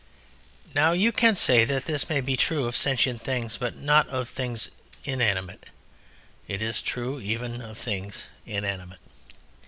[0.73, 4.27] Now you can say that this may be true of sentient things but not of
[4.29, 4.71] things
[5.05, 5.67] inanimate.
[6.47, 8.99] It is true even of things inanimate.